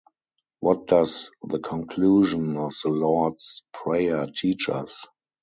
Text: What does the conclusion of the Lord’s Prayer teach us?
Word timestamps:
What 0.61 0.87
does 0.87 1.29
the 1.43 1.59
conclusion 1.59 2.57
of 2.57 2.73
the 2.83 2.89
Lord’s 2.89 3.61
Prayer 3.71 4.25
teach 4.33 4.67
us? 4.67 5.05